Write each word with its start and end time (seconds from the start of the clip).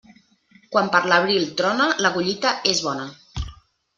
Quan 0.75 0.87
per 0.95 1.01
l'abril 1.11 1.45
trona, 1.59 1.87
la 2.05 2.11
collita 2.15 2.53
és 2.75 2.83
bona. 2.87 3.07